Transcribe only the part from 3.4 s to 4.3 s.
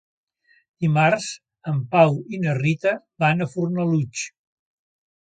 a Fornalutx.